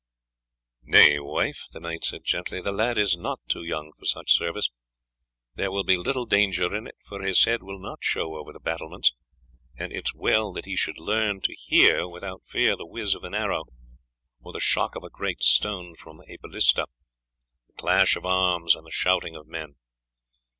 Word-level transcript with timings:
"Nay, 0.81 1.19
wife," 1.19 1.67
the 1.73 1.79
knight 1.79 2.03
said 2.03 2.23
gently, 2.23 2.59
"the 2.59 2.71
lad 2.71 2.97
is 2.97 3.15
not 3.15 3.39
too 3.47 3.61
young 3.61 3.91
for 3.99 4.05
such 4.05 4.31
service. 4.33 4.67
There 5.53 5.69
will 5.71 5.83
be 5.83 5.95
little 5.95 6.25
danger 6.25 6.73
in 6.73 6.87
it, 6.87 6.95
for 7.05 7.21
his 7.21 7.43
head 7.43 7.61
will 7.61 7.77
not 7.77 7.99
show 8.01 8.33
over 8.33 8.51
the 8.51 8.59
battlements, 8.59 9.13
and 9.77 9.93
it 9.93 10.07
is 10.07 10.15
well 10.15 10.51
that 10.53 10.65
he 10.65 10.75
should 10.75 10.97
learn 10.97 11.39
to 11.41 11.53
hear 11.53 12.07
without 12.09 12.47
fear 12.47 12.75
the 12.75 12.87
whizz 12.87 13.13
of 13.13 13.23
an 13.23 13.35
arrow 13.35 13.65
or 14.41 14.51
the 14.51 14.59
shock 14.59 14.95
of 14.95 15.03
a 15.03 15.09
great 15.11 15.43
stone 15.43 15.93
from 15.93 16.19
a 16.27 16.37
ballista, 16.41 16.87
the 17.67 17.73
clash 17.73 18.15
of 18.15 18.25
arms, 18.25 18.73
and 18.73 18.87
the 18.87 18.91
shouting 18.91 19.35
of 19.35 19.45
men. 19.45 19.75